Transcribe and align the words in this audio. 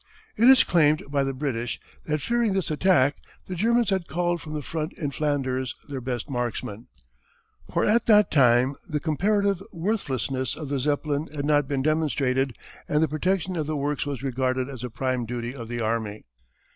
It 0.35 0.49
is 0.49 0.63
claimed 0.63 1.03
by 1.11 1.23
the 1.23 1.31
British 1.31 1.79
that 2.05 2.21
fearing 2.23 2.53
this 2.53 2.71
attack 2.71 3.17
the 3.45 3.53
Germans 3.53 3.91
had 3.91 4.07
called 4.07 4.41
from 4.41 4.53
the 4.55 4.63
front 4.63 4.93
in 4.93 5.11
Flanders 5.11 5.75
their 5.87 6.01
best 6.01 6.27
marksmen, 6.27 6.87
for 7.71 7.85
at 7.85 8.07
that 8.07 8.31
time 8.31 8.77
the 8.89 8.99
comparative 8.99 9.61
worthlessness 9.71 10.55
of 10.55 10.69
the 10.69 10.79
Zeppelin 10.79 11.27
had 11.35 11.45
not 11.45 11.67
been 11.67 11.83
demonstrated 11.83 12.57
and 12.87 13.03
the 13.03 13.07
protection 13.07 13.55
of 13.55 13.67
the 13.67 13.77
works 13.77 14.07
was 14.07 14.23
regarded 14.23 14.67
as 14.69 14.83
a 14.83 14.89
prime 14.89 15.23
duty 15.27 15.53
of 15.53 15.67
the 15.67 15.81
army. 15.81 16.25